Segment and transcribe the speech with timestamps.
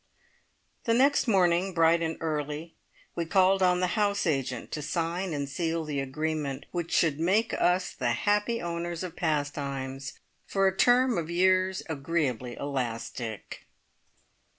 [0.85, 2.73] The next morning, bright and early,
[3.13, 7.53] we called on the house agent to sign and seal the agreement which should make
[7.53, 10.13] us the happy owners of Pastimes
[10.47, 13.67] for a term of years agreeably elastic.